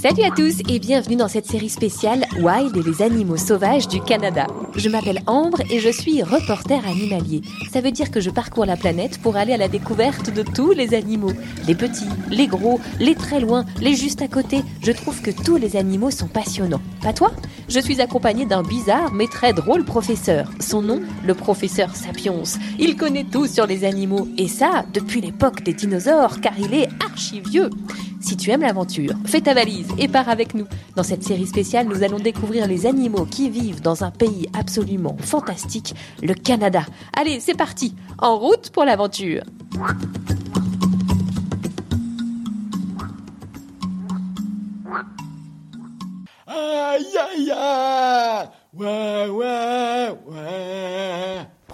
[0.00, 4.00] Salut à tous et bienvenue dans cette série spéciale Wild et les animaux sauvages du
[4.00, 4.46] Canada.
[4.76, 7.42] Je m'appelle Ambre et je suis reporter animalier.
[7.72, 10.70] Ça veut dire que je parcours la planète pour aller à la découverte de tous
[10.70, 11.32] les animaux.
[11.66, 14.62] Les petits, les gros, les très loin, les juste à côté.
[14.84, 16.82] Je trouve que tous les animaux sont passionnants.
[17.02, 17.32] Pas toi?
[17.68, 20.52] Je suis accompagnée d'un bizarre mais très drôle professeur.
[20.60, 22.44] Son nom, le professeur Sapiens.
[22.78, 26.88] Il connaît tout sur les animaux et ça depuis l'époque des dinosaures car il est
[27.04, 27.70] archi vieux.
[28.28, 30.66] Si tu aimes l'aventure, fais ta valise et pars avec nous.
[30.96, 35.16] Dans cette série spéciale, nous allons découvrir les animaux qui vivent dans un pays absolument
[35.18, 36.82] fantastique, le Canada.
[37.16, 39.44] Allez, c'est parti, en route pour l'aventure.
[46.46, 48.48] Aïe aïe aïe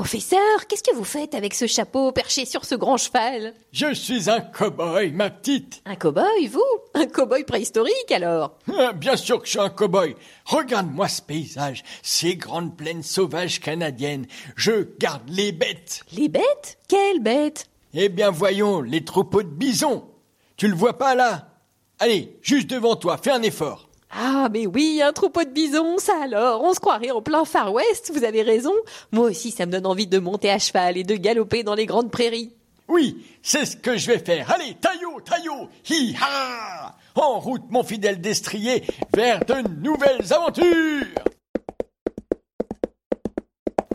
[0.00, 3.52] Professeur, qu'est-ce que vous faites avec ce chapeau perché sur ce grand cheval?
[3.70, 5.82] Je suis un cow-boy, ma petite.
[5.84, 6.64] Un cow-boy, vous?
[6.94, 8.56] Un cow-boy préhistorique alors?
[8.78, 10.16] Ah, Bien sûr que je suis un cow-boy.
[10.46, 14.24] Regarde-moi ce paysage, ces grandes plaines sauvages canadiennes.
[14.56, 16.00] Je garde les bêtes.
[16.16, 16.78] Les bêtes?
[16.88, 17.68] Quelles bêtes?
[17.92, 20.08] Eh bien voyons, les troupeaux de bisons.
[20.56, 21.58] Tu le vois pas là?
[21.98, 26.14] Allez, juste devant toi, fais un effort Ah, mais oui, un troupeau de bisons, ça
[26.22, 28.72] alors, on se croirait en plein Far West, vous avez raison.
[29.12, 31.86] Moi aussi, ça me donne envie de monter à cheval et de galoper dans les
[31.86, 32.52] grandes prairies.
[32.88, 34.50] Oui, c'est ce que je vais faire.
[34.50, 38.82] Allez, taillot, taillot, hi-ha En route, mon fidèle destrier,
[39.14, 41.06] vers de nouvelles aventures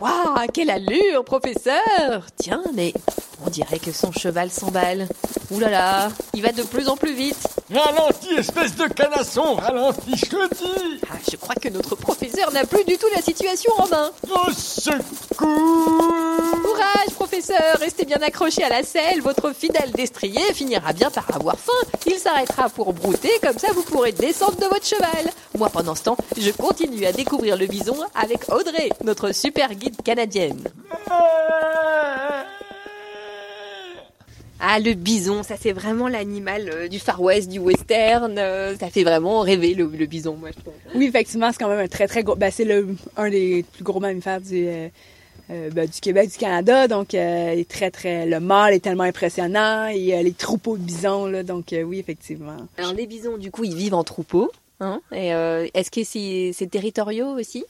[0.01, 2.93] Waouh, quelle allure, professeur Tiens, mais
[3.45, 5.07] on dirait que son cheval s'emballe.
[5.51, 7.37] Ouh là là, il va de plus en plus vite.
[7.73, 12.65] Ralentis, espèce de canasson, ralentis, je le dis Ah, je crois que notre professeur n'a
[12.65, 14.11] plus du tout la situation en main.
[14.29, 16.24] Au secours
[16.65, 19.21] Courage, professeur, restez bien accroché à la selle.
[19.21, 21.71] Votre fidèle destrier finira bien par avoir faim.
[22.07, 25.31] Il s'arrêtera pour brouter, comme ça vous pourrez descendre de votre cheval.
[25.55, 30.01] Moi, pendant ce temps, je continue à découvrir le bison avec Audrey, notre super guide
[30.03, 30.59] canadienne.
[34.59, 38.35] Ah, le bison, ça c'est vraiment l'animal euh, du Far West, du western.
[38.39, 40.73] euh, ça fait vraiment rêver le, le bison, moi je trouve.
[40.95, 42.35] Oui, effectivement, c'est quand même un très très gros.
[42.35, 42.87] Ben, c'est le
[43.17, 44.87] un des plus gros mammifères du euh,
[45.49, 46.87] euh, ben, du Québec, du Canada.
[46.87, 48.25] Donc, euh, il est très très.
[48.25, 49.87] Le mâle est tellement impressionnant.
[49.87, 51.43] Et euh, les troupeaux de bisons, là.
[51.43, 52.57] Donc, euh, oui, effectivement.
[52.77, 54.51] Alors les bisons, du coup, ils vivent en troupeau.
[54.81, 57.63] Hein et euh, est-ce que c'est c'est territoriaux aussi?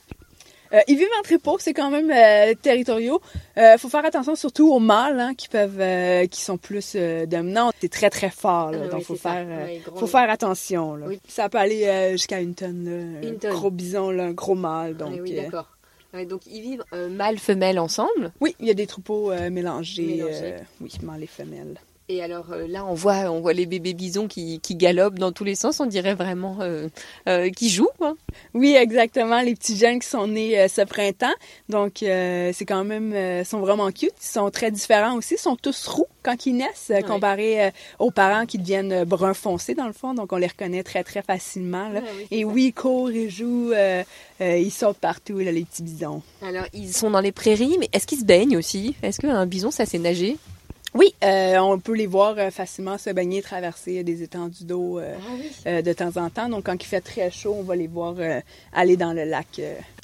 [0.73, 3.21] Euh, ils vivent en troupeau, c'est quand même euh, territoriaux.
[3.57, 7.27] Euh, faut faire attention surtout aux mâles, hein, qui peuvent, euh, qui sont plus euh,
[7.27, 7.69] dominants.
[7.79, 8.79] C'est très très fort, là.
[8.81, 10.95] Ah oui, donc, faut faire, euh, Ouais, faut faire attention.
[10.95, 11.05] Là.
[11.07, 11.19] Oui.
[11.27, 12.83] Ça peut aller euh, jusqu'à une tonne.
[13.21, 13.27] Là.
[13.29, 13.51] Une Un tonne.
[13.51, 14.97] gros bison, là, un gros mâle.
[14.97, 15.67] Donc, Ah oui, euh, d'accord.
[16.15, 18.31] Ouais, donc ils vivent euh, mâle-femelle ensemble.
[18.39, 20.05] oui, il y a des troupeaux euh, mélangés.
[20.05, 20.53] Mélangés.
[20.53, 21.77] euh, oui, mâles et femelles.
[22.07, 25.31] Et alors euh, là, on voit, on voit les bébés bisons qui, qui galopent dans
[25.31, 25.79] tous les sens.
[25.79, 26.87] On dirait vraiment euh,
[27.27, 27.89] euh, qu'ils jouent.
[27.97, 28.13] Quoi.
[28.53, 29.41] Oui, exactement.
[29.41, 31.33] Les petits jeunes qui sont nés euh, ce printemps.
[31.67, 34.13] Donc, euh, c'est quand même, euh, sont vraiment cute.
[34.21, 35.33] Ils sont très différents aussi.
[35.33, 37.01] Ils sont tous roux quand ils naissent, Ouais.
[37.01, 40.13] comparé euh, aux parents qui deviennent brun foncé dans le fond.
[40.13, 41.89] Donc, on les reconnaît très, très facilement.
[41.89, 42.01] Là.
[42.01, 42.47] Ouais, oui, c'est Et ça.
[42.47, 44.03] oui, ils courent, ils jouent, euh,
[44.41, 46.21] euh, ils sautent partout, là, les petits bisons.
[46.43, 48.95] Alors ils sont dans les prairies, mais est-ce qu'ils se baignent aussi?
[49.01, 50.37] Est-ce qu'un bison, ça sait nager
[50.95, 55.13] Oui, euh, on peut les voir euh, facilement se baigner, traverser des étendues d'eau euh,
[55.67, 56.47] euh, de temps en temps.
[56.47, 58.39] Donc, quand il fait très chaud, on va les voir euh,
[58.71, 59.59] aller dans le lac.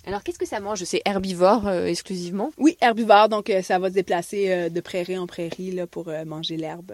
[0.06, 0.84] Alors qu'est-ce que ça mange?
[0.84, 2.52] C'est herbivore euh, exclusivement?
[2.58, 6.10] Oui, herbivore, donc euh, ça va se déplacer euh, de prairie en prairie là, pour
[6.10, 6.92] euh, manger l'herbe.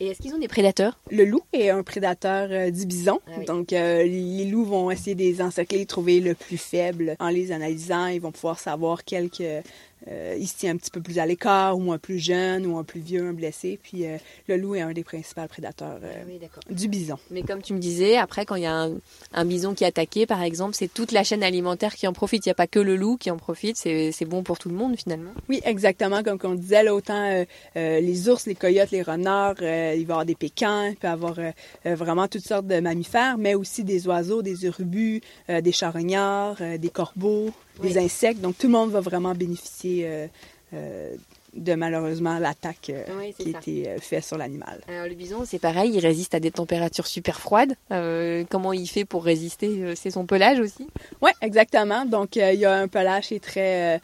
[0.00, 0.98] Et est-ce qu'ils ont des prédateurs?
[1.10, 3.20] Le loup est un prédateur euh, du bison.
[3.26, 3.44] Ah oui.
[3.46, 7.16] Donc, euh, les loups vont essayer de les encercler, trouver le plus faible.
[7.20, 9.64] En les analysant, ils vont pouvoir savoir quelques
[10.08, 12.78] euh, il se tient un petit peu plus à l'écart, ou un plus jeune, ou
[12.78, 13.78] un plus vieux, un blessé.
[13.82, 14.18] Puis euh,
[14.48, 16.40] le loup est un des principaux prédateurs euh, oui,
[16.70, 17.18] du bison.
[17.30, 18.92] Mais comme tu me disais, après, quand il y a un,
[19.32, 22.46] un bison qui est attaqué, par exemple, c'est toute la chaîne alimentaire qui en profite.
[22.46, 23.76] Il n'y a pas que le loup qui en profite.
[23.76, 25.32] C'est bon pour tout le monde, finalement.
[25.48, 26.22] Oui, exactement.
[26.22, 27.44] Comme on disait, là, autant euh,
[27.76, 30.96] euh, les ours, les coyotes, les renards, euh, il va y avoir des pécans, il
[30.96, 31.36] peut y avoir
[31.84, 36.78] vraiment toutes sortes de mammifères, mais aussi des oiseaux, des urubus, euh, des charognards, euh,
[36.78, 37.50] des corbeaux,
[37.82, 38.40] des insectes.
[38.40, 40.26] Donc tout le monde va vraiment bénéficier euh,
[40.74, 41.14] euh,
[41.54, 44.80] de malheureusement l'attaque euh, Oui, qui a été euh, faite sur l'animal.
[44.88, 47.74] Alors, le bison, c'est pareil, il résiste à des températures super froides.
[47.92, 50.86] Euh, comment il fait pour résister C'est son pelage aussi?
[51.22, 52.04] Oui, exactement.
[52.06, 54.00] Donc, il y a un pelage qui est très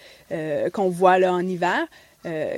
[0.72, 1.86] qu'on voit là en hiver,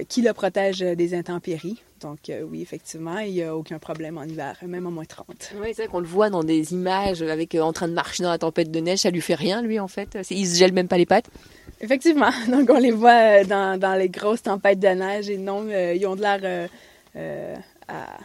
[0.08, 1.82] qui le protège des intempéries.
[2.02, 5.52] Donc, euh, oui, effectivement, il n'y a aucun problème en hiver, même à moins 30.
[5.60, 8.22] Oui, c'est vrai qu'on le voit dans des images avec euh, en train de marcher
[8.22, 9.00] dans la tempête de neige.
[9.00, 10.18] Ça lui fait rien, lui, en fait?
[10.30, 11.30] Il se gèle même pas les pattes?
[11.80, 12.30] Effectivement.
[12.48, 15.94] Donc, on les voit euh, dans, dans les grosses tempêtes de neige et non, euh,
[15.94, 16.68] ils ont de l'air euh,
[17.16, 17.54] euh,
[17.88, 18.18] à,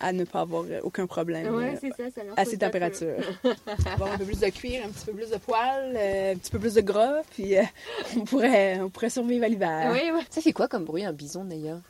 [0.00, 3.16] à ne pas avoir aucun problème euh, ça, ça à ces températures.
[3.94, 6.50] avoir un peu plus de cuir, un petit peu plus de poils, euh, un petit
[6.50, 7.62] peu plus de gras, puis euh,
[8.16, 9.90] on, pourrait, on pourrait survivre à l'hiver.
[9.92, 10.22] Oui, ouais.
[10.30, 11.80] Ça fait quoi comme bruit, un bison, d'ailleurs?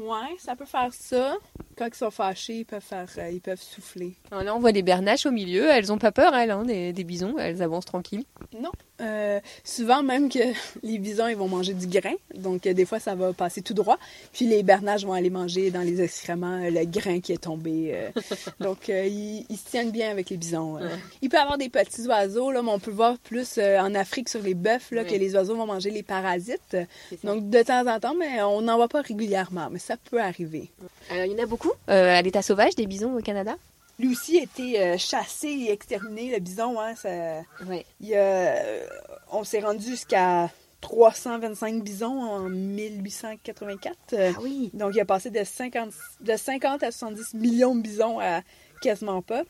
[0.00, 1.36] Ouais, ça peut faire ça.
[1.76, 4.16] Quand ils sont fâchés, ils peuvent faire, euh, ils peuvent souffler.
[4.30, 5.68] Alors Là, on voit les bernaches au milieu.
[5.68, 7.36] Elles ont pas peur, elles, hein, des, des bisons.
[7.38, 8.24] Elles avancent tranquilles.
[8.58, 8.70] Non.
[9.00, 10.38] Euh, souvent même que
[10.82, 13.74] les bisons ils vont manger du grain, donc euh, des fois ça va passer tout
[13.74, 13.98] droit.
[14.32, 18.10] Puis les bernaches vont aller manger dans les excréments euh, le grain qui est tombé.
[18.60, 20.78] donc ils, ils se tiennent bien avec les bisons.
[21.22, 24.28] Il peut y avoir des petits oiseaux là, mais on peut voir plus en Afrique
[24.28, 26.76] sur les bœufs là, que les oiseaux vont manger les parasites.
[27.24, 30.70] Donc de temps en temps, mais on n'en voit pas régulièrement, mais ça peut arriver.
[31.10, 33.56] Alors, il y en a beaucoup à l'état sauvage des bisons au Canada?
[34.00, 36.80] Lui aussi a été euh, chassé et exterminé, le bison.
[36.80, 37.42] Hein, ça...
[37.68, 37.84] Oui.
[38.00, 38.86] Il euh,
[39.30, 40.50] on s'est rendu jusqu'à
[40.80, 43.96] 325 bisons en 1884.
[44.14, 44.70] Euh, Ah oui.
[44.72, 48.40] Donc, il a passé de 50, de 50 à 70 millions de bisons à
[48.80, 49.42] quasiment pas.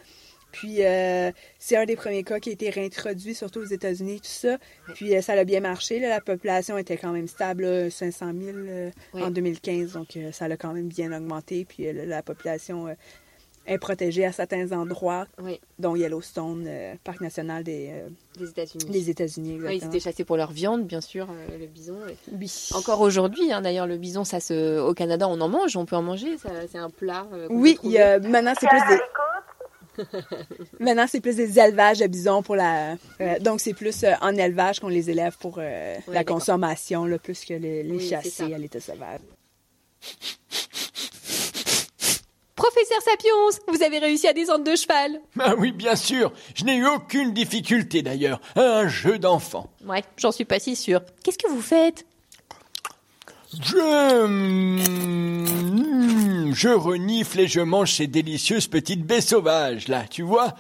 [0.53, 1.31] Puis, euh,
[1.61, 4.59] c'est un des premiers cas qui a été réintroduit, surtout aux États-Unis, tout ça.
[4.95, 6.01] Puis, ça a bien marché.
[6.01, 6.09] là.
[6.09, 9.23] La population était quand même stable, là, 500 000 euh, Oui.
[9.23, 9.93] en 2015.
[9.93, 11.65] Donc, euh, ça a quand même bien augmenté.
[11.65, 12.89] Puis, la population
[13.67, 18.09] est protégée à certains endroits, Oui, dont Yellowstone, euh, parc national des, euh,
[18.39, 18.85] des États-Unis.
[18.91, 19.59] des États-Unis.
[19.63, 21.97] Oui, ils étaient chassés pour leur viande, bien sûr, euh, le bison.
[22.33, 22.69] Oui.
[22.75, 24.81] Encore aujourd'hui, hein, d'ailleurs, le bison, ça se...
[24.81, 26.37] au Canada, on en mange, on peut en manger.
[26.71, 27.27] C'est un plat.
[27.51, 29.01] Oui, peut il y a- maintenant c'est plus des
[30.81, 34.35] maintenant c'est plus des élevages de bisons pour la euh, donc c'est plus euh, en
[34.35, 38.55] élevage qu'on les élève pour euh, la consommation là, plus que les, les Oui, chasser
[38.55, 39.21] à l'état sauvage.
[42.61, 43.31] Professeur Sapiens,
[43.69, 45.19] vous avez réussi à descendre de cheval.
[45.39, 46.31] Ah oui, bien sûr.
[46.55, 48.39] Je n'ai eu aucune difficulté d'ailleurs.
[48.55, 49.71] Un jeu d'enfant.
[49.87, 51.01] Ouais, j'en suis pas si sûre.
[51.25, 52.05] Qu'est-ce que vous faites?
[53.63, 54.27] Je...
[54.27, 60.55] mm, Je renifle et je mange ces délicieuses petites baies sauvages, là, tu vois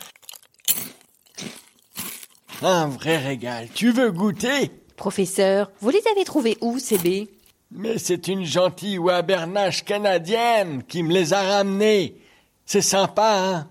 [2.62, 3.68] Un vrai régal.
[3.74, 4.70] Tu veux goûter?
[4.96, 7.28] Professeur, vous les avez trouvés où, ces baies?
[7.72, 12.16] Mais c'est une gentille wabernache canadienne qui me les a ramenés.
[12.64, 13.68] C'est sympa, hein?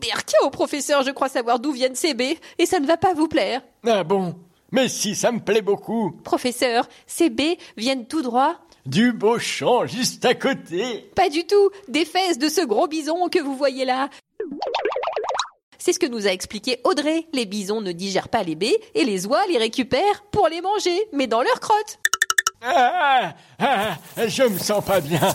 [0.00, 3.28] Berkio, professeur, je crois savoir d'où viennent ces baies, et ça ne va pas vous
[3.28, 3.62] plaire.
[3.86, 4.36] Ah bon?
[4.70, 6.12] Mais si, ça me plaît beaucoup.
[6.24, 8.56] Professeur, ces baies viennent tout droit?
[8.86, 11.10] Du beau champ juste à côté.
[11.14, 14.10] Pas du tout, des fesses de ce gros bison que vous voyez là.
[15.78, 17.26] C'est ce que nous a expliqué Audrey.
[17.32, 20.96] Les bisons ne digèrent pas les baies et les oies les récupèrent pour les manger,
[21.12, 21.98] mais dans leur crotte.
[22.64, 25.34] Ah, ah, je me sens pas bien.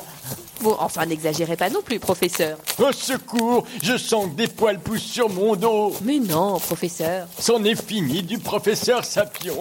[0.62, 2.57] Bon, enfin, n'exagérez pas non plus, professeur.
[2.79, 5.93] Au secours, je sens que des poils poussent sur mon dos.
[6.01, 7.27] Mais non, professeur.
[7.39, 9.53] C'en est fini du professeur Sapiens.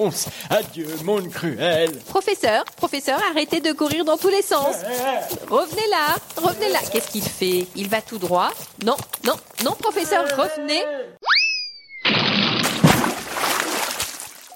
[0.48, 1.92] Adieu, monde cruel.
[2.08, 4.76] Professeur, professeur, arrêtez de courir dans tous les sens.
[5.50, 6.78] Revenez là, revenez là.
[6.90, 7.66] Qu'est-ce qu'il fait?
[7.74, 8.50] Il va tout droit?
[8.82, 10.82] Non, non, non, professeur, revenez.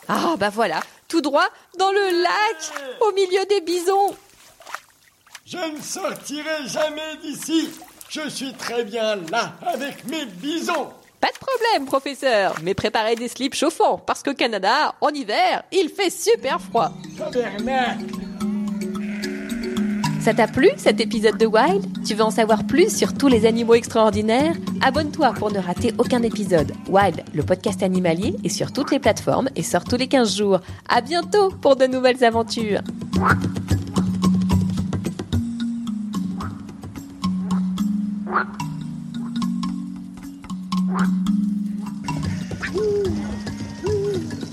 [0.09, 1.49] Ah, bah voilà, tout droit
[1.79, 4.17] dans le lac, au milieu des bisons.
[5.45, 7.69] Je ne sortirai jamais d'ici.
[8.09, 10.91] Je suis très bien là, avec mes bisons.
[11.21, 15.91] Pas de problème, professeur, mais préparez des slips chauffants, parce qu'au Canada, en hiver, il
[15.91, 16.93] fait super froid.
[20.21, 22.05] Ça t'a plu cet épisode de Wild?
[22.07, 24.55] Tu veux en savoir plus sur tous les animaux extraordinaires?
[24.83, 26.73] Abonne-toi pour ne rater aucun épisode.
[26.91, 30.61] Wild, le podcast animalier, est sur toutes les plateformes et sort tous les 15 jours.
[30.91, 32.83] À bientôt pour de nouvelles aventures.